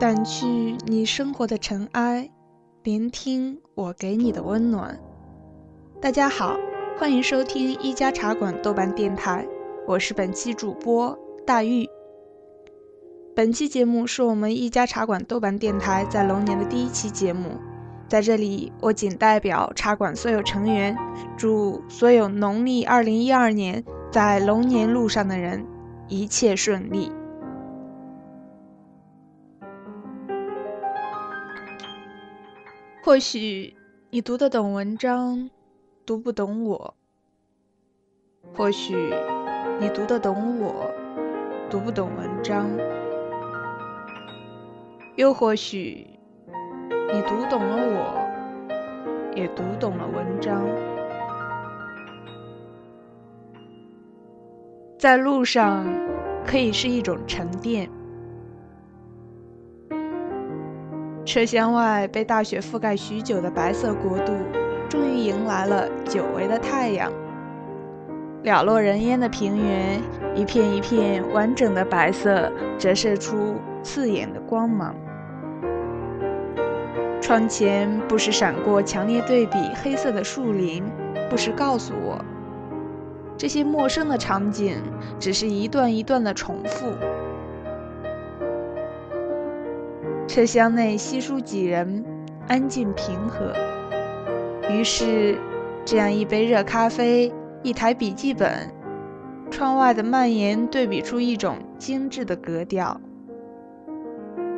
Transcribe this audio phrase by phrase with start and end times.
[0.00, 2.28] 掸去你生活的尘埃，
[2.82, 4.98] 聆听我给你的温暖。
[6.00, 6.56] 大家好，
[6.98, 9.46] 欢迎收听一家茶馆豆瓣电台，
[9.86, 11.16] 我是本期主播
[11.46, 11.88] 大玉。
[13.36, 17.52] 本期节目是我们一家茶馆豆瓣电台在龙年的第一期节目，
[18.08, 20.96] 在这里，我仅代表茶馆所有成员，
[21.36, 25.64] 祝所有农历二零一二年在龙年路上的人
[26.08, 27.12] 一切顺利。
[33.04, 33.76] 或许
[34.08, 35.50] 你读得懂文章，
[36.06, 36.94] 读不懂我；
[38.56, 38.96] 或许
[39.78, 40.90] 你读得懂我，
[41.68, 42.64] 读不懂文章；
[45.16, 46.06] 又或许
[47.12, 50.64] 你读懂了我，也读懂了文章。
[54.98, 55.84] 在路上，
[56.46, 57.86] 可以是一种沉淀。
[61.34, 64.32] 车厢外被大雪覆盖许久的白色国度，
[64.88, 67.10] 终于迎来了久违的太阳。
[68.44, 70.00] 寥落人烟的平原，
[70.36, 74.94] 一片一片完整的白色，折射出刺眼的光芒。
[77.20, 80.84] 窗前不时闪过强烈对比，黑色的树林，
[81.28, 82.24] 不时告诉我，
[83.36, 84.76] 这些陌生的场景，
[85.18, 86.86] 只是一段一段的重复。
[90.34, 92.04] 车厢内稀疏几人，
[92.48, 93.54] 安静平和。
[94.68, 95.38] 于是，
[95.84, 97.32] 这样一杯热咖啡，
[97.62, 98.68] 一台笔记本，
[99.48, 103.00] 窗外的蔓延对比出一种精致的格调。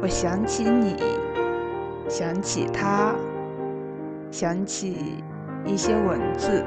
[0.00, 0.96] 我想起你，
[2.08, 3.14] 想起他，
[4.30, 5.22] 想起
[5.66, 6.64] 一些文字。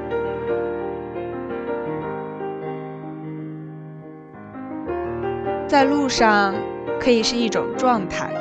[5.66, 6.54] 在路上，
[7.00, 8.32] 可以是一种状态。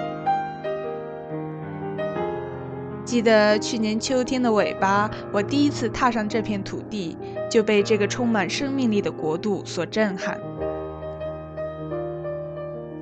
[3.11, 7.17] 记得去年秋天的尾巴，我第一次踏上这片土地，
[7.49, 10.39] 就被这个充满生命力的国度所震撼。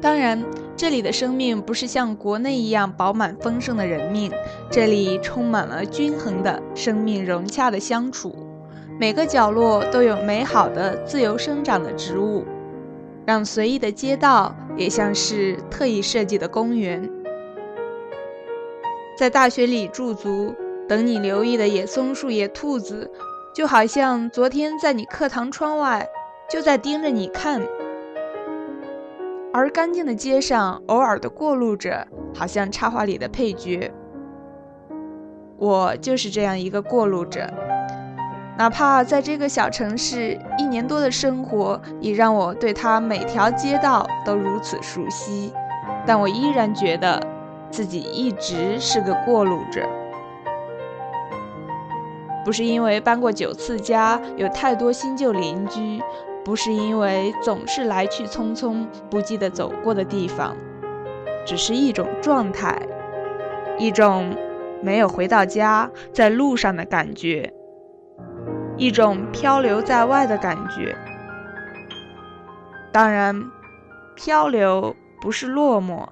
[0.01, 0.43] 当然，
[0.75, 4.31] 这里的生命不是像国内一样饱满丰盛的人命，
[4.71, 8.35] 这里充满了均衡的生命融洽的相处，
[8.99, 12.43] 每个角落都有美好的自由生长的植物，
[13.27, 17.07] 让随意的街道也像是特意设计的公园。
[19.19, 20.55] 在大雪里驻足，
[20.87, 23.11] 等你留意的野松树、野兔子，
[23.53, 26.07] 就好像昨天在你课堂窗外，
[26.49, 27.59] 就在盯着你看；
[29.51, 33.91] 而干净的街上，偶尔的过路者，好像插画里的配角。
[35.57, 37.45] 我就是这样一个过路者，
[38.57, 45.51] 哪怕在这个小城市一年多的生活，已让我对它每条街道都如此熟悉，
[46.07, 47.21] 但我依然觉得。
[47.71, 49.87] 自己一直是个过路者，
[52.43, 56.01] 不是因为搬过九次家，有太多新旧邻居，
[56.43, 60.55] 不是因为总是来去匆匆，不记得走过的地方，
[61.45, 62.75] 只是一种状态，
[63.77, 64.35] 一种
[64.81, 67.53] 没有回到家，在路上的感觉，
[68.77, 70.95] 一种漂流在外的感觉。
[72.91, 73.39] 当然，
[74.15, 76.07] 漂流不是落寞。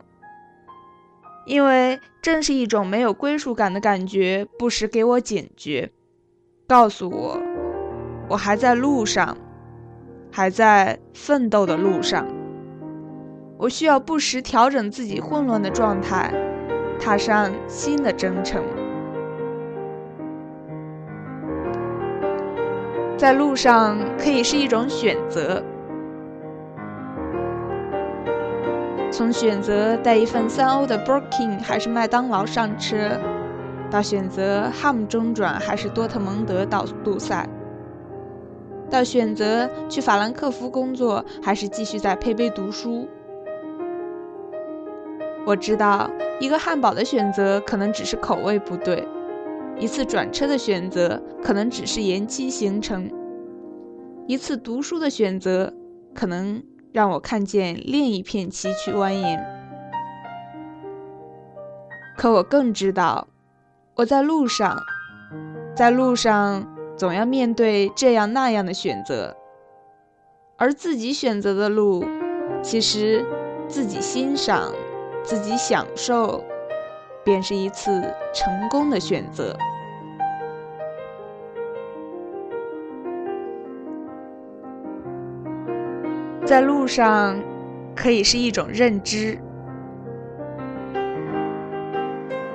[1.47, 5.90] 因为正是一种没有归属感的感觉，不时给我警觉，
[6.68, 7.41] 告诉我，
[8.28, 9.38] 我还在路上，
[10.30, 12.28] 还在奋斗的路上。
[13.57, 16.34] 我需要不时调整自己混乱的状态，
[17.00, 18.62] 踏上新的征程。
[23.18, 25.63] 在路上可以是一种选择。
[29.17, 33.19] 从选择带一份三欧的 Birkin 还是麦当劳上车，
[33.89, 37.50] 到选择哈姆中转还是多特蒙德到杜塞，
[38.92, 43.07] 到选择去法兰克福工作还是继续在佩贝读书。
[45.47, 46.07] 我知道，
[46.39, 49.03] 一个汉堡的选择可能只是口味不对，
[49.80, 53.09] 一次转车的选择可能只是延期行程，
[54.27, 55.74] 一次读书的选择
[56.13, 56.62] 可能。
[56.97, 59.39] 让我看见另一片崎岖蜿蜒，
[62.17, 63.27] 可我更知道，
[63.94, 64.81] 我在路上，
[65.75, 69.38] 在路上总要面对这样那样的选择，
[70.57, 72.03] 而自己选择的路，
[72.63, 73.23] 其实
[73.67, 74.73] 自己欣赏、
[75.23, 76.44] 自己享受，
[77.23, 79.55] 便是一次成功的选择。
[86.47, 87.38] 在路上，
[87.94, 89.38] 可以是一种认知。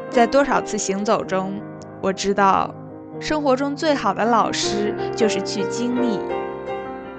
[0.09, 1.61] 在多少次行走中，
[2.01, 2.75] 我知道，
[3.21, 6.19] 生活中最好的老师就是去经历。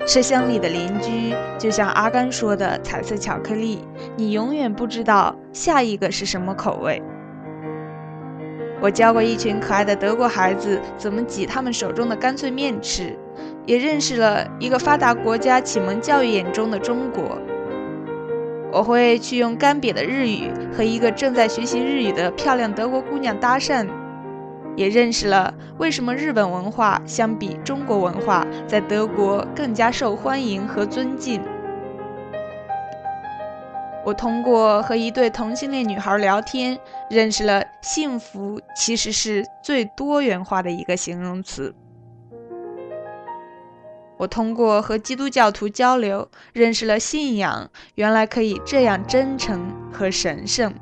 [0.08, 3.88] 车厢里的邻居，就像阿甘说的“彩色巧克力”，
[4.18, 7.00] 你永远不知道下一个是什么口味。
[8.82, 13.16] 我教过一群可爱的德国孩子怎么挤他们手中的干脆面吃，
[13.66, 17.38] 也认识了一个发达国家启蒙教育眼中的中国。
[18.72, 23.88] 我会去用干瘪的日语和一个正在学习日语的漂亮德国姑娘搭讪，
[24.76, 31.40] 也认识了为什么日本文化相比中国文化在德国更加受欢迎和尊敬。
[34.04, 36.78] 我通过和一对同性恋女孩聊天，
[37.10, 41.74] 认识了幸福其实是最多元化的一个形容词。
[44.18, 50.74] 我通过和基督教徒交流，认识了信仰原来可以这样真诚和神圣。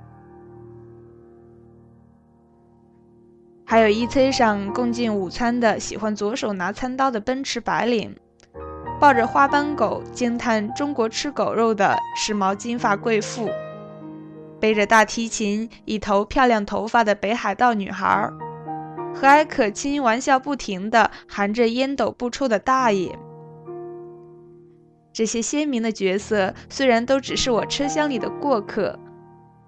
[3.65, 8.13] 还有 E C 上共进午餐的喜欢左手拿餐刀的奔驰白领，
[8.99, 13.49] 抱着花斑狗惊叹中国吃狗肉的时髦金发贵妇，
[14.59, 18.29] 背着大提琴一头漂亮头发的北海道女孩，
[19.13, 23.17] 和蔼可亲玩笑不停的含着烟斗不抽的大爷。
[25.13, 28.97] 这些鲜明的角色虽然都只是我车厢里的过客，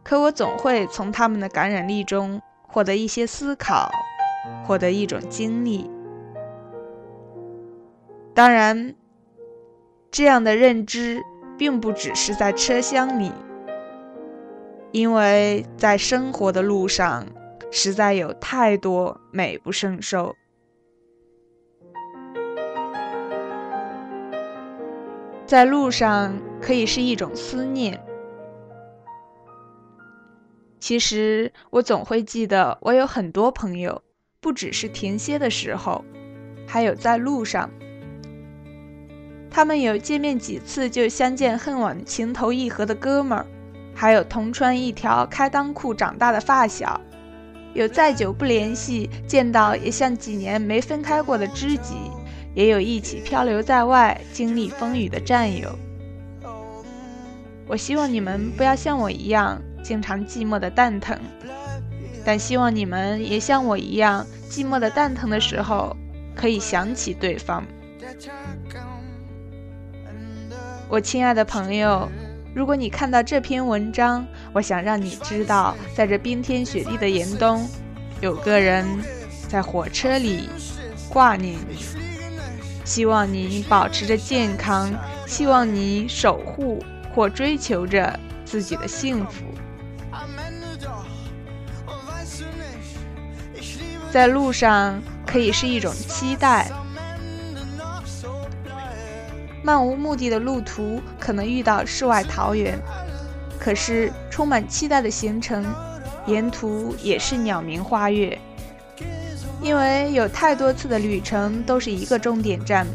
[0.01, 3.92] 可我总会从他们的感染力中获得一些思考，
[4.66, 5.90] 获得一种经历。
[8.34, 8.95] 当然，
[10.10, 11.22] 这样的认知
[11.57, 13.31] 并不只是在车厢里，
[14.92, 17.28] 因为在生活的路上，
[17.75, 20.35] 实在有太多美不胜收。
[25.47, 27.99] 在路上可以是一种思念。
[30.79, 34.03] 其实我总会记得，我有很多朋友，
[34.39, 36.05] 不只是停歇的时候，
[36.67, 37.67] 还有在路上。
[39.49, 43.47] 他们有见面几次就相见恨晚、情投意合的哥们儿，
[43.95, 46.99] 还有同穿一条开裆裤长大的发小，
[47.73, 51.95] 有再久不联系，见到也像几年没分开过的知己。
[52.53, 55.75] 也有一起漂流在外、经历风雨的战友。
[57.65, 61.17] 我希望你们不要像我一样经常寂寞的蛋疼，
[62.23, 65.97] 但希望你们也像我一样，寂寞的蛋疼的时候
[66.35, 67.65] 可以想起对方。
[70.87, 72.07] 我亲爱的朋友，
[72.53, 77.67] 如果你看到这篇文章，我想让你知道，在这冰天雪地的严冬，
[78.21, 78.85] 有个人
[79.50, 80.47] 在火车里
[81.09, 81.77] 挂念你。
[82.85, 84.91] 希望你保持着健康，
[85.25, 86.83] 希望你守护
[87.15, 89.44] 或追求着自己的幸福。
[94.11, 96.69] 在路上可以是一种期待，
[99.63, 102.77] 漫无目的的路途可能遇到世外桃源，
[103.57, 105.63] 可是充满期待的行程，
[106.25, 108.35] 沿途也是鸟鸣花月。
[109.62, 112.88] 因为有太多次的旅程都是一个终点站，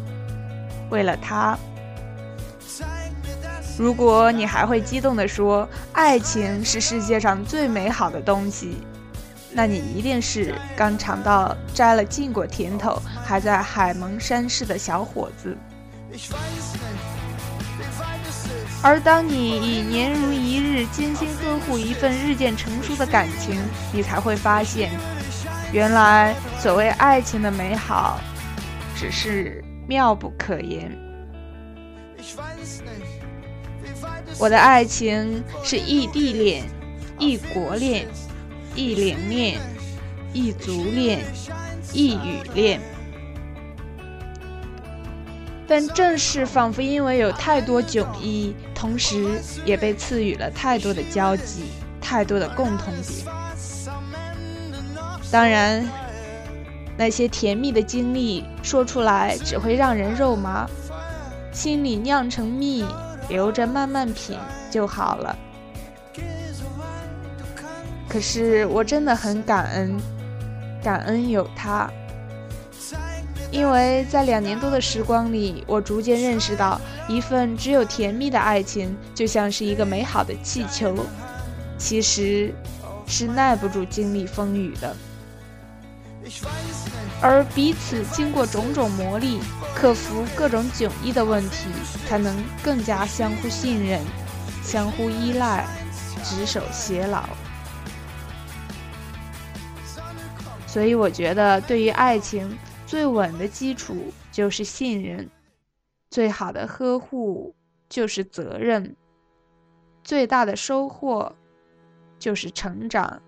[0.91, 1.57] 为了他。
[3.79, 8.79] 如果你还会激动地说爱情是世界上最美好的东西，
[9.53, 15.57] 那你一定是刚尝到摘了禁果甜头，还在海蒙山市的小伙子。
[18.81, 23.61] 而当你以年如一日精心呵护一份日渐成熟的感情，
[23.93, 24.91] 你才会发现。
[25.73, 28.21] 原来，所谓爱情的美好，
[28.97, 30.97] 只是妙不可言。
[34.39, 36.65] 我的爱情是异地恋、
[37.19, 38.07] 异国恋、
[38.75, 39.59] 异龄恋、
[40.33, 41.21] 异族恋、
[41.93, 42.81] 异语恋。
[45.69, 51.65] 但正是仿佛因为有太多迥异，同时也被赐予了太多的交集、
[52.01, 53.27] 太多的共同点。
[55.31, 55.87] 当然，
[56.97, 60.67] 那些甜蜜的经历说出来只会让人肉麻，
[61.53, 62.83] 心里酿成蜜，
[63.29, 64.39] 留着慢慢品
[64.71, 65.37] 就好了。
[68.09, 70.01] 可是我真的很感恩，
[70.83, 71.91] 感恩有他，
[73.51, 80.95] 因为在两年多的时光里，我逐渐认识到，一份只有甜蜜的爱情，就像是一个美好的气球，
[81.79, 82.55] 其实
[83.07, 84.95] 是耐不住经历风雨的。
[87.23, 89.39] 而彼此经过种种磨砺，
[89.75, 91.69] 克服各种迥异的问题，
[92.07, 94.01] 才能更加相互信任、
[94.63, 95.67] 相互依赖、
[96.23, 97.25] 执手偕老。
[100.67, 102.57] 所以我觉得，对于爱情
[102.89, 105.29] 最稳的基础就是信任，
[106.09, 107.55] 最好的呵护
[107.87, 108.97] 就是责任，
[110.03, 111.31] 最大的收获
[112.19, 113.21] 就是成长，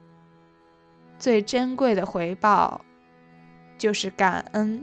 [1.18, 2.80] 最珍贵的回报
[3.76, 4.82] 就是感恩。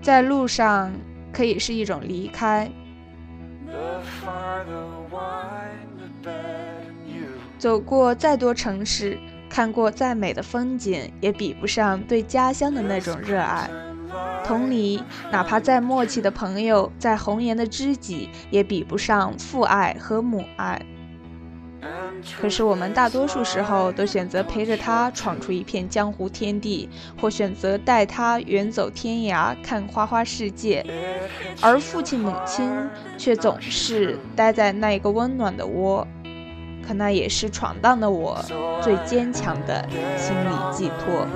[0.00, 0.90] 在路上，
[1.30, 2.72] 可以是一种离开。
[7.64, 9.18] 走过再多城市，
[9.48, 13.70] 看过再美的风景，也比不上对家乡的那种热爱。
[14.44, 15.02] 同理，
[15.32, 20.78] 哪怕再默契的朋友，再红颜的知己，也比不上父爱和母爱。
[22.38, 30.84] 可是我们大多数时候都选择陪着他闯出一片江湖天地，或选择带他远走天涯看花花世界，
[31.62, 32.70] 而父亲母亲
[33.16, 36.06] 却总是待在那一个温暖的窝，
[36.86, 38.44] 可那也是闯荡的我
[38.82, 39.86] 最坚强的
[40.16, 41.26] 心理寄托。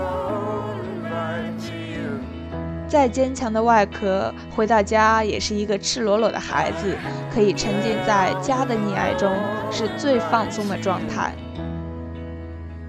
[2.87, 6.97] 再坚强的外壳，回到家也是一个赤裸裸的孩子，
[7.35, 9.31] 可以沉浸在家的溺爱中，
[9.71, 11.35] 是最放松的状态。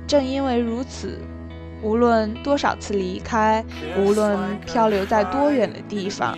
[0.07, 1.19] 正因为如此，
[1.81, 3.63] 无论多少次离开，
[3.97, 6.37] 无论漂流在多远的地方，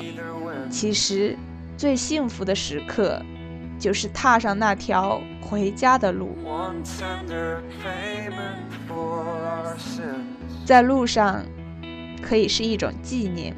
[0.70, 1.38] 其实
[1.78, 3.22] 最幸福的时刻，
[3.82, 6.38] 就是踏上那条回家的路。
[10.64, 11.44] 在路上。
[12.24, 13.52] 可以是一种纪念。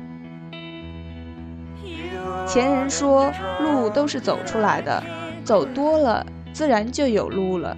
[2.48, 5.04] 前人说，路都是走出来的，
[5.44, 7.76] 走多了，自然就有路了。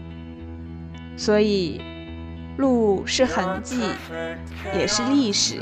[1.18, 1.82] 所以，
[2.58, 3.80] 路是痕迹，
[4.78, 5.62] 也是历史，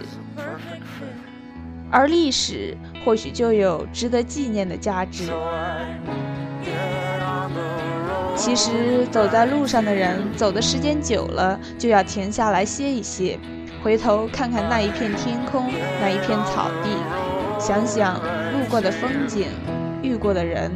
[1.89, 5.31] 而历史或许就有值得纪念的价值。
[8.35, 13.39] 其实，走在路上的人，走的时间久了，就要停下来歇一歇。
[13.83, 15.71] 回头看看那一片天空，
[16.01, 16.89] 那一片草地，
[17.59, 19.47] 想想路过的风景，
[20.01, 20.71] 遇过的人，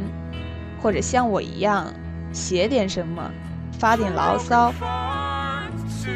[0.80, 1.86] 或者像我一样
[2.32, 3.30] 写点什么，
[3.78, 4.72] 发点牢骚，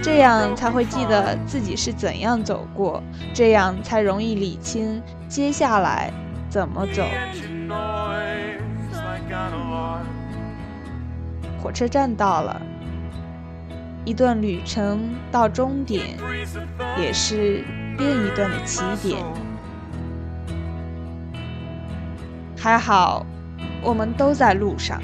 [0.03, 3.03] 这样才会记得自己是怎样走过，
[3.35, 6.13] 这样才容易理清接下来
[6.49, 7.05] 怎么走。
[11.63, 12.61] 火车站到了。
[14.05, 16.19] 一段旅程到终点，
[16.99, 17.65] 也是
[17.99, 19.25] 另一段的起点。
[22.59, 23.25] 还好，
[23.81, 25.01] 我们都在路上。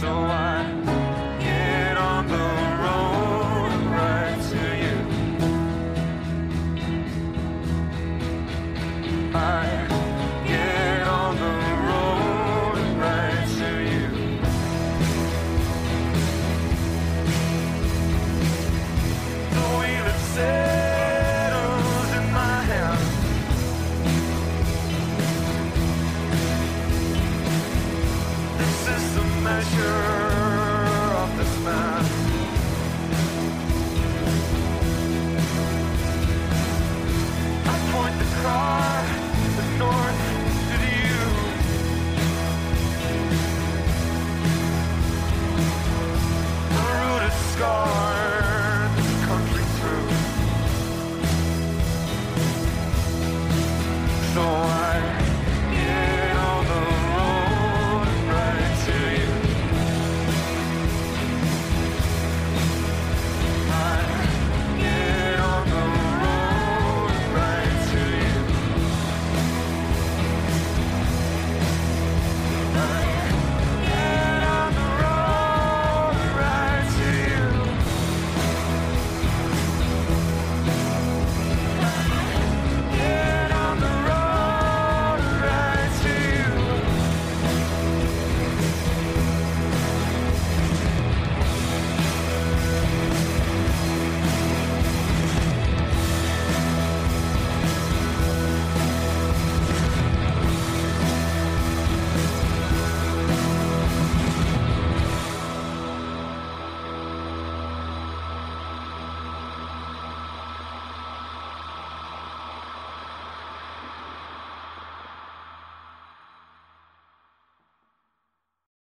[0.00, 0.45] measure